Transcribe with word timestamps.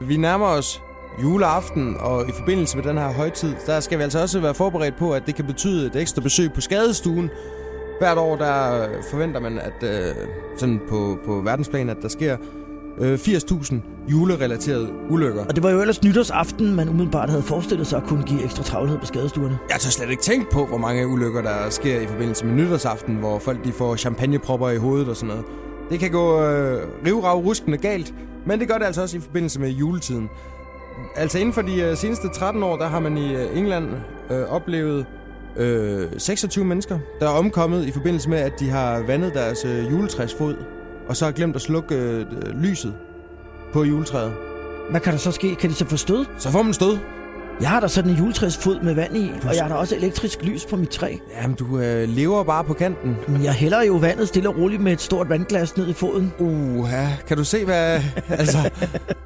Vi 0.00 0.16
nærmer 0.16 0.46
os 0.46 0.82
juleaften, 1.22 1.96
og 1.98 2.28
i 2.28 2.32
forbindelse 2.32 2.76
med 2.76 2.84
den 2.84 2.98
her 2.98 3.12
højtid, 3.12 3.54
der 3.66 3.80
skal 3.80 3.98
vi 3.98 4.02
altså 4.02 4.22
også 4.22 4.40
være 4.40 4.54
forberedt 4.54 4.96
på, 4.98 5.12
at 5.12 5.22
det 5.26 5.34
kan 5.34 5.44
betyde 5.44 5.86
et 5.86 5.96
ekstra 5.96 6.22
besøg 6.22 6.52
på 6.52 6.60
skadestuen. 6.60 7.30
Hvert 7.98 8.18
år 8.18 8.36
der 8.36 8.86
forventer 9.10 9.40
man, 9.40 9.58
at 9.58 9.82
øh, 9.82 10.14
sådan 10.58 10.80
på, 10.88 11.18
på 11.26 11.40
verdensplan, 11.40 11.88
at 11.88 11.96
der 12.02 12.08
sker 12.08 12.36
øh, 12.98 13.14
80.000 13.14 13.74
julerelaterede 14.10 14.88
ulykker. 15.10 15.44
Og 15.44 15.54
det 15.54 15.62
var 15.62 15.70
jo 15.70 15.80
ellers 15.80 16.02
nytårsaften, 16.02 16.74
man 16.74 16.88
umiddelbart 16.88 17.30
havde 17.30 17.42
forestillet 17.42 17.86
sig 17.86 17.96
at 18.02 18.08
kunne 18.08 18.22
give 18.22 18.44
ekstra 18.44 18.62
travlhed 18.62 18.98
på 18.98 19.06
skadestuerne. 19.06 19.58
Jeg 19.70 19.80
tør 19.80 19.90
slet 19.90 20.10
ikke 20.10 20.22
tænke 20.22 20.50
på, 20.50 20.66
hvor 20.66 20.78
mange 20.78 21.08
ulykker, 21.08 21.42
der 21.42 21.70
sker 21.70 22.00
i 22.00 22.06
forbindelse 22.06 22.46
med 22.46 22.54
nytårsaften, 22.54 23.14
hvor 23.14 23.38
folk 23.38 23.64
de 23.64 23.72
får 23.72 23.96
champagnepropper 23.96 24.68
i 24.68 24.76
hovedet 24.76 25.08
og 25.08 25.16
sådan 25.16 25.28
noget. 25.28 25.44
Det 25.90 26.00
kan 26.00 26.10
gå 26.10 26.42
øh, 26.42 26.82
rivrav 27.06 27.40
ruskende 27.40 27.78
galt, 27.78 28.14
men 28.46 28.60
det 28.60 28.68
gør 28.68 28.78
det 28.78 28.84
altså 28.84 29.02
også 29.02 29.16
i 29.16 29.20
forbindelse 29.20 29.60
med 29.60 29.68
juletiden. 29.68 30.28
Altså 31.16 31.38
inden 31.38 31.52
for 31.52 31.62
de 31.62 31.82
øh, 31.82 31.96
seneste 31.96 32.28
13 32.28 32.62
år, 32.62 32.76
der 32.76 32.88
har 32.88 33.00
man 33.00 33.16
i 33.18 33.34
øh, 33.34 33.58
England 33.58 33.88
øh, 34.30 34.42
oplevet 34.42 35.06
øh, 35.56 36.08
26 36.18 36.64
mennesker, 36.64 36.98
der 37.20 37.26
er 37.26 37.30
omkommet 37.32 37.86
i 37.86 37.90
forbindelse 37.90 38.30
med, 38.30 38.38
at 38.38 38.60
de 38.60 38.70
har 38.70 39.02
vandet 39.06 39.34
deres 39.34 39.64
øh, 39.64 39.90
juletræsfod, 39.90 40.56
og 41.08 41.16
så 41.16 41.24
har 41.24 41.32
glemt 41.32 41.56
at 41.56 41.62
slukke 41.62 41.94
øh, 41.94 42.26
lyset 42.54 42.94
på 43.72 43.84
juletræet. 43.84 44.32
Hvad 44.90 45.00
kan 45.00 45.12
der 45.12 45.18
så 45.18 45.32
ske? 45.32 45.54
Kan 45.54 45.70
de 45.70 45.74
så 45.74 45.84
få 45.84 45.96
stød? 45.96 46.24
Så 46.38 46.50
får 46.50 46.62
man 46.62 46.74
stød. 46.74 46.98
Jeg 47.60 47.68
har 47.68 47.80
da 47.80 47.88
sådan 47.88 48.10
en 48.10 48.16
juletræsfod 48.16 48.80
med 48.80 48.94
vand 48.94 49.16
i, 49.16 49.30
og 49.48 49.54
jeg 49.54 49.62
har 49.62 49.68
da 49.68 49.74
også 49.74 49.96
elektrisk 49.96 50.44
lys 50.44 50.66
på 50.70 50.76
mit 50.76 50.88
træ. 50.88 51.16
Jamen, 51.42 51.56
du 51.56 51.78
øh, 51.78 52.08
lever 52.08 52.44
bare 52.44 52.64
på 52.64 52.74
kanten. 52.74 53.16
Men 53.28 53.44
jeg 53.44 53.52
hælder 53.52 53.82
jo 53.82 53.94
vandet 53.96 54.28
stille 54.28 54.48
og 54.48 54.58
roligt 54.58 54.82
med 54.82 54.92
et 54.92 55.00
stort 55.00 55.28
vandglas 55.28 55.76
ned 55.76 55.88
i 55.88 55.92
foden. 55.92 56.32
Uh, 56.38 56.88
ja. 56.90 57.08
Kan 57.28 57.36
du 57.36 57.44
se, 57.44 57.64
hvad... 57.64 58.00
altså, 58.28 58.70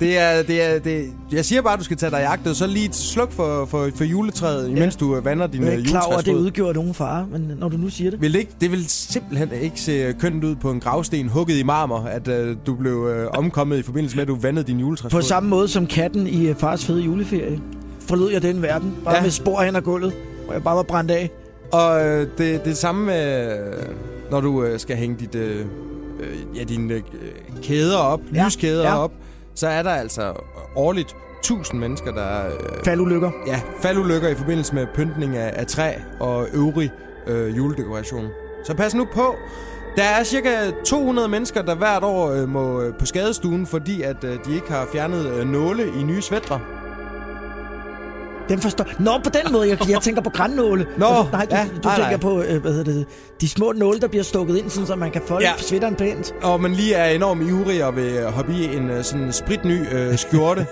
det 0.00 0.18
er, 0.18 0.42
det 0.42 0.62
er, 0.62 0.78
det, 0.78 1.10
jeg 1.32 1.44
siger 1.44 1.62
bare, 1.62 1.72
at 1.72 1.78
du 1.78 1.84
skal 1.84 1.96
tage 1.96 2.10
dig 2.10 2.18
i 2.18 2.22
jagt, 2.22 2.46
og 2.46 2.56
så 2.56 2.66
lige 2.66 2.92
sluk 2.92 3.32
for, 3.32 3.64
for, 3.66 3.88
for 3.94 4.04
juletræet, 4.04 4.68
imens 4.68 4.94
ja. 5.00 5.06
du 5.06 5.16
øh, 5.16 5.24
vander 5.24 5.46
din 5.46 5.62
Jeg 5.62 5.72
er 5.72 5.76
ikke 5.76 5.90
klar 5.90 6.02
over, 6.02 6.16
at 6.16 6.24
det 6.26 6.32
juletræsfod. 6.32 6.46
udgjorde 6.46 6.74
nogen 6.74 6.94
fare, 6.94 7.26
men 7.30 7.52
når 7.58 7.68
du 7.68 7.76
nu 7.76 7.88
siger 7.88 8.10
det. 8.10 8.20
Vil 8.20 8.32
det, 8.32 8.38
ikke, 8.38 8.52
det 8.60 8.70
vil 8.70 8.84
simpelthen 8.88 9.52
ikke 9.60 9.80
se 9.80 10.14
kønt 10.20 10.44
ud 10.44 10.54
på 10.54 10.70
en 10.70 10.80
gravsten 10.80 11.28
hugget 11.28 11.58
i 11.58 11.62
marmor, 11.62 11.98
at 11.98 12.28
øh, 12.28 12.56
du 12.66 12.74
blev 12.74 13.06
øh, 13.16 13.28
omkommet 13.30 13.78
i 13.78 13.82
forbindelse 13.82 14.16
med, 14.16 14.22
at 14.22 14.28
du 14.28 14.34
vandede 14.34 14.66
din 14.66 14.80
juletræsfod. 14.80 15.20
På 15.20 15.26
samme 15.26 15.48
måde 15.48 15.68
som 15.68 15.86
katten 15.86 16.26
i 16.26 16.46
øh, 16.46 16.56
fars 16.56 16.84
fede 16.84 17.02
juleferie. 17.02 17.60
Forlod 18.08 18.30
jeg 18.32 18.42
den 18.42 18.62
verden, 18.62 18.96
bare 19.04 19.14
Ja. 19.16 19.22
med 19.22 19.30
spor 19.30 19.60
hen 19.62 19.76
ad 19.76 19.82
gulvet, 19.82 20.12
hvor 20.44 20.52
jeg 20.52 20.62
bare 20.62 20.76
var 20.76 20.82
brændt 20.82 21.10
af. 21.10 21.30
Og 21.72 22.06
øh, 22.06 22.26
det, 22.38 22.64
det 22.64 22.76
samme 22.76 23.06
med, 23.06 23.52
øh, 23.58 23.74
når 24.30 24.40
du 24.40 24.64
øh, 24.64 24.78
skal 24.80 24.96
hænge 24.96 25.16
dit, 25.20 25.34
øh, 25.34 25.60
øh, 26.20 26.56
ja, 26.58 26.64
dine 26.64 26.94
øh, 26.94 27.02
kæder 27.62 27.98
op, 27.98 28.20
Ja, 28.34 28.44
lyskæder 28.44 28.82
ja. 28.88 28.98
op, 28.98 29.12
så 29.54 29.68
er 29.68 29.82
der 29.82 29.90
altså 29.90 30.32
årligt 30.76 31.16
1000 31.38 31.80
mennesker, 31.80 32.12
der 32.12 32.46
øh, 32.46 32.52
Faldulykker. 32.84 33.30
ja, 33.46 33.60
faldulykker 33.82 34.28
i 34.28 34.34
forbindelse 34.34 34.74
med 34.74 34.86
pyntning 34.94 35.36
af, 35.36 35.52
af 35.60 35.66
træ 35.66 35.92
og 36.20 36.46
øvrig 36.52 36.90
øh, 37.26 37.56
juledekoration. 37.56 38.26
Så 38.64 38.74
pas 38.74 38.94
nu 38.94 39.06
på. 39.14 39.34
Der 39.96 40.02
er 40.02 40.24
cirka 40.24 40.48
200 40.84 41.28
mennesker, 41.28 41.62
der 41.62 41.74
hvert 41.74 42.02
år 42.04 42.30
øh, 42.30 42.48
må 42.48 42.80
øh, 42.82 42.94
på 42.98 43.06
skadestuen, 43.06 43.66
fordi 43.66 44.02
at 44.02 44.24
øh, 44.24 44.30
de 44.46 44.54
ikke 44.54 44.72
har 44.72 44.86
fjernet 44.92 45.26
øh, 45.26 45.46
nåle 45.48 45.82
i 46.00 46.02
nye 46.02 46.22
svætter. 46.22 46.58
Den 48.48 48.60
forstår... 48.60 48.84
Nå, 48.98 49.10
på 49.24 49.30
den 49.30 49.52
måde. 49.52 49.68
Jeg, 49.68 49.88
jeg 49.90 50.00
tænker 50.06 50.22
på 50.22 50.30
grænnåle. 50.30 50.86
Nå, 50.98 51.06
du, 51.06 51.26
nej, 51.32 51.44
du, 51.44 51.54
ja, 51.56 51.64
du 51.64 51.80
nej, 51.88 51.94
tænker 51.96 52.10
nej. 52.10 52.16
på, 52.20 52.42
øh, 52.42 52.60
hvad 52.62 52.72
hedder 52.72 52.92
det, 52.92 53.06
de 53.40 53.48
små 53.48 53.72
nåle, 53.72 54.00
der 54.00 54.08
bliver 54.08 54.22
stukket 54.24 54.56
ind, 54.56 54.70
sådan, 54.70 54.86
så 54.86 54.96
man 54.96 55.10
kan 55.10 55.22
folde 55.26 55.46
Ja. 55.46 55.52
sweateren 55.58 55.94
pænt. 55.94 56.34
og 56.42 56.60
man 56.60 56.72
lige 56.72 56.94
er 56.94 57.10
enormt 57.10 57.42
ivrig 57.48 57.84
og 57.84 57.96
vil 57.96 58.24
hoppe 58.30 58.52
i 58.52 58.76
en 58.76 58.90
øh, 58.90 59.04
sådan 59.04 59.32
spritny 59.32 59.94
øh, 59.94 60.18
skjorte, 60.18 60.66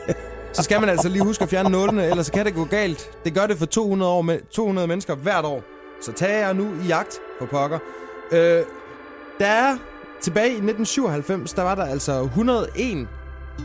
så 0.52 0.62
skal 0.62 0.80
man 0.80 0.88
altså 0.88 1.08
lige 1.08 1.24
huske 1.24 1.42
at 1.42 1.48
fjerne 1.50 1.70
nålene, 1.70 2.06
ellers 2.06 2.26
så 2.26 2.32
kan 2.32 2.44
det 2.46 2.54
gå 2.54 2.64
galt. 2.64 3.10
Det 3.24 3.34
gør 3.34 3.46
det 3.46 3.58
for 3.58 3.66
200, 3.66 4.12
år 4.12 4.22
med, 4.22 4.38
200 4.50 4.88
mennesker 4.88 5.14
hvert 5.14 5.44
år. 5.44 5.62
Så 6.02 6.12
tag 6.12 6.40
jer 6.40 6.52
nu 6.52 6.64
i 6.84 6.86
jagt 6.86 7.18
på 7.40 7.46
pokker. 7.46 7.78
Øh, 8.32 8.38
der 9.38 9.46
er 9.46 9.76
tilbage 10.22 10.46
i 10.46 10.50
1997, 10.50 11.52
der 11.52 11.62
var 11.62 11.74
der 11.74 11.84
altså 11.84 12.22
101 12.22 13.08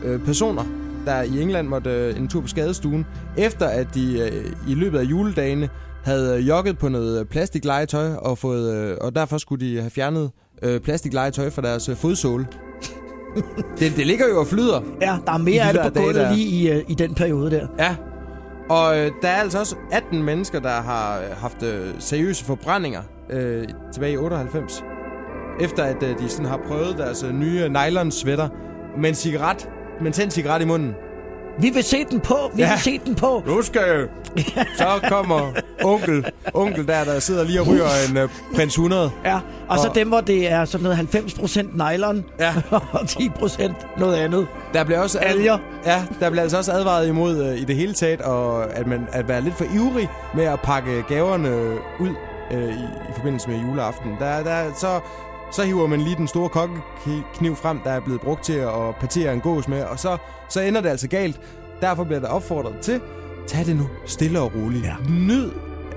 øh, 0.04 0.20
personer, 0.24 0.64
der 1.06 1.22
i 1.22 1.42
England 1.42 1.68
måtte 1.68 1.90
øh, 1.90 2.16
en 2.16 2.28
tur 2.28 2.40
på 2.40 2.48
skadestuen, 2.48 3.06
efter 3.36 3.66
at 3.66 3.86
de 3.94 4.18
øh, 4.20 4.52
i 4.68 4.74
løbet 4.74 4.98
af 4.98 5.04
juledagene 5.04 5.68
havde 6.04 6.38
øh, 6.38 6.48
jogget 6.48 6.78
på 6.78 6.88
noget 6.88 7.28
plastiklegetøj, 7.28 8.12
og, 8.14 8.38
fået, 8.38 8.74
øh, 8.74 8.96
og 9.00 9.14
derfor 9.14 9.38
skulle 9.38 9.66
de 9.66 9.80
have 9.80 9.90
fjernet 9.90 10.30
øh, 10.62 10.80
plastiklegetøj 10.80 11.50
fra 11.50 11.62
deres 11.62 11.88
øh, 11.88 11.96
fodsåle. 11.96 12.46
det, 13.78 13.96
det 13.96 14.06
ligger 14.06 14.28
jo 14.28 14.40
og 14.40 14.46
flyder. 14.46 14.80
Ja, 15.00 15.16
der 15.26 15.32
er 15.32 15.38
mere 15.38 15.54
de 15.54 15.60
af 15.62 15.72
det 15.74 15.92
på 15.92 16.00
gulvet 16.00 16.36
lige 16.36 16.48
i, 16.48 16.70
øh, 16.70 16.84
i 16.88 16.94
den 16.94 17.14
periode 17.14 17.50
der. 17.50 17.66
Ja. 17.78 17.96
Og 18.70 18.98
øh, 18.98 19.10
der 19.22 19.28
er 19.28 19.40
altså 19.40 19.58
også 19.58 19.76
18 19.92 20.22
mennesker, 20.22 20.60
der 20.60 20.82
har 20.82 21.18
øh, 21.18 21.36
haft 21.36 21.62
øh, 21.62 21.94
seriøse 21.98 22.44
forbrændinger 22.44 23.02
øh, 23.30 23.64
tilbage 23.92 24.12
i 24.12 24.16
98. 24.16 24.84
Efter 25.60 25.82
at 25.82 26.02
øh, 26.02 26.18
de 26.18 26.28
sådan 26.28 26.46
har 26.46 26.60
prøvet 26.68 26.98
deres 26.98 27.22
øh, 27.22 27.32
nye 27.32 27.68
nylon-sweater 27.68 28.48
med 29.00 29.08
en 29.08 29.14
cigaret, 29.14 29.68
med 30.02 30.06
en 30.06 30.12
tændt 30.12 30.32
cigaret 30.32 30.62
i 30.62 30.64
munden. 30.64 30.94
Vi 31.58 31.70
vil 31.70 31.84
se 31.84 32.04
den 32.10 32.20
på, 32.20 32.36
vi 32.54 32.62
Ja. 32.62 32.70
vil 32.70 32.78
se 32.78 33.00
den 33.06 33.14
på. 33.14 33.42
Nu 33.46 33.62
skal. 33.62 34.08
Så 34.76 35.00
kommer 35.08 35.52
onkel, 35.84 36.24
onkel 36.54 36.86
der, 36.88 37.04
der 37.04 37.18
sidder 37.20 37.44
lige 37.44 37.60
og 37.60 37.66
ryger 37.68 37.84
en 38.10 38.16
øh, 38.16 38.28
prins 38.54 38.72
100. 38.74 39.10
Ja, 39.24 39.38
og 39.68 39.78
så 39.78 39.88
Og- 39.88 39.94
dem, 39.94 40.08
hvor 40.08 40.20
det 40.20 40.50
er 40.52 40.64
sådan 40.64 40.82
noget 40.82 40.96
90% 40.98 41.76
nylon, 41.92 42.24
Ja. 42.40 42.54
og 42.92 43.00
10% 43.08 43.72
noget 43.98 44.16
andet. 44.16 44.46
Der 44.74 44.84
bliver 44.84 45.00
også 45.00 45.18
Alger. 45.18 45.58
Ja, 45.86 46.02
der 46.20 46.30
bliver 46.30 46.42
altså 46.42 46.56
også 46.58 46.72
advaret 46.72 47.08
imod 47.08 47.44
øh, 47.44 47.56
i 47.60 47.64
det 47.64 47.76
hele 47.76 47.92
taget, 47.94 48.20
og 48.20 48.72
at 48.74 48.86
man 48.86 49.06
at 49.12 49.28
være 49.28 49.40
lidt 49.40 49.54
for 49.54 49.64
ivrig 49.74 50.08
med 50.34 50.44
at 50.44 50.60
pakke 50.60 51.02
gaverne 51.08 51.50
ud 52.00 52.14
øh, 52.52 52.68
i, 52.68 52.82
i 53.10 53.12
forbindelse 53.16 53.50
med 53.50 53.58
juleaften. 53.60 54.10
Der, 54.20 54.42
der, 54.42 54.62
så, 54.80 55.00
så 55.52 55.62
hiver 55.62 55.86
man 55.86 56.00
lige 56.00 56.16
den 56.16 56.28
store 56.28 56.48
kokkekniv 56.48 57.56
frem, 57.56 57.78
der 57.84 57.90
er 57.90 58.00
blevet 58.00 58.20
brugt 58.20 58.44
til 58.44 58.52
at 58.52 58.96
patere 59.00 59.32
en 59.34 59.40
gås 59.40 59.68
med, 59.68 59.82
og 59.82 59.98
så, 59.98 60.16
så 60.48 60.60
ender 60.60 60.80
det 60.80 60.88
altså 60.88 61.08
galt. 61.08 61.40
Derfor 61.80 62.04
bliver 62.04 62.20
der 62.20 62.28
opfordret 62.28 62.78
til, 62.80 63.00
tag 63.46 63.66
det 63.66 63.76
nu 63.76 63.88
stille 64.06 64.40
og 64.40 64.52
roligt. 64.54 64.84
Ja. 64.84 64.94
Nyd 65.08 65.50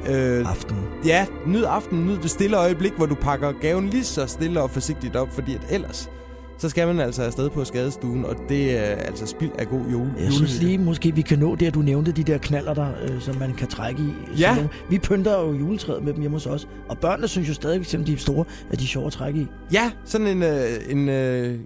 øh, 0.09 0.49
Aften. 0.49 0.77
Ja, 1.05 1.25
nyd 1.45 1.63
aftenen, 1.63 2.05
nyd 2.05 2.17
det 2.17 2.29
stille 2.29 2.57
øjeblik, 2.57 2.93
hvor 2.93 3.05
du 3.05 3.15
pakker 3.15 3.51
gaven 3.61 3.89
lige 3.89 4.03
så 4.03 4.27
stille 4.27 4.61
og 4.61 4.71
forsigtigt 4.71 5.15
op, 5.15 5.31
fordi 5.31 5.55
at 5.55 5.61
ellers, 5.69 6.09
så 6.57 6.69
skal 6.69 6.87
man 6.87 6.99
altså 6.99 7.23
afsted 7.23 7.49
på 7.49 7.65
skadestuen, 7.65 8.25
og 8.25 8.35
det 8.49 8.77
er 8.77 8.81
altså 8.83 9.25
spild 9.25 9.51
af 9.59 9.67
god 9.67 9.81
jule. 9.91 10.13
Jeg 10.19 10.31
synes 10.33 10.61
lige, 10.61 10.77
måske 10.77 11.15
vi 11.15 11.21
kan 11.21 11.39
nå 11.39 11.55
det, 11.55 11.65
at 11.67 11.73
du 11.73 11.79
nævnte 11.79 12.11
de 12.11 12.23
der 12.23 12.37
knaller 12.37 12.73
der, 12.73 12.87
øh, 13.03 13.21
som 13.21 13.35
man 13.35 13.53
kan 13.53 13.67
trække 13.67 14.01
i. 14.01 14.13
Ja. 14.39 14.55
nogle. 14.55 14.69
Vi 14.89 14.99
pynter 14.99 15.39
jo 15.41 15.53
juletræet 15.53 16.03
med 16.03 16.13
dem 16.13 16.21
hjemme 16.21 16.35
hos 16.35 16.45
os. 16.45 16.67
Og 16.89 16.97
børnene 16.97 17.27
synes 17.27 17.49
jo 17.49 17.53
stadig, 17.53 17.85
selvom 17.85 18.05
de 18.05 18.13
er 18.13 18.17
store, 18.17 18.45
at 18.71 18.79
de 18.79 18.83
er 18.83 18.87
sjove 18.87 19.05
at 19.07 19.13
trække 19.13 19.39
i. 19.39 19.45
Ja, 19.73 19.91
sådan 20.05 20.27
en, 20.27 20.43
øh, 20.43 20.69
en, 20.89 21.09
øh, 21.09 21.59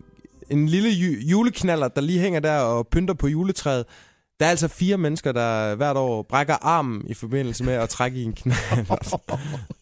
en 0.49 0.67
lille 0.67 0.89
ju- 0.89 1.19
juleknaller, 1.31 1.87
der 1.87 2.01
lige 2.01 2.19
hænger 2.19 2.39
der 2.39 2.57
og 2.59 2.87
pynter 2.87 3.13
på 3.13 3.27
juletræet. 3.27 3.85
Der 4.39 4.45
er 4.45 4.49
altså 4.49 4.67
fire 4.67 4.97
mennesker, 4.97 5.31
der 5.31 5.75
hvert 5.75 5.97
år 5.97 6.25
brækker 6.29 6.55
armen 6.61 7.01
i 7.07 7.13
forbindelse 7.13 7.63
med 7.63 7.73
at 7.73 7.89
trække 7.89 8.17
i 8.19 8.23
en 8.23 8.33
knaller. 8.33 9.19